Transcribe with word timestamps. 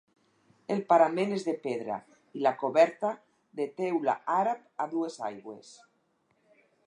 El 0.75 0.79
parament 0.91 1.35
és 1.35 1.43
de 1.49 1.53
pedra 1.65 1.97
i 2.39 2.41
la 2.45 2.53
coberta, 2.63 3.13
de 3.61 3.69
teula 3.83 4.17
àrab 4.39 4.85
a 4.87 4.91
dues 4.95 5.19
aigües. 5.31 5.73